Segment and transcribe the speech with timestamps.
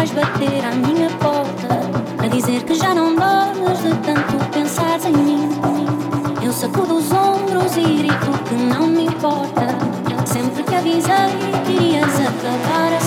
[0.00, 1.68] vais bater à minha porta
[2.24, 5.50] a dizer que já não dormes de tanto pensares em mim.
[6.42, 9.66] Eu sacudo os ombros e grito que não me importa.
[10.24, 11.30] Sempre que avisei
[11.66, 12.99] que irias acabar a